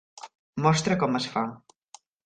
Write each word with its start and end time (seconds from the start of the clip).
Mostra 0.67 0.97
com 1.05 1.21
es 1.23 1.31
fa". 1.37 1.47